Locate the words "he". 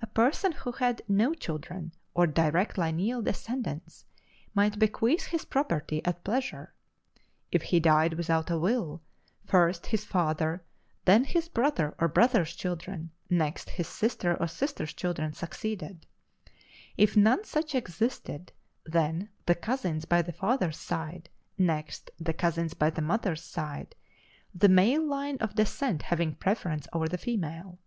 7.62-7.78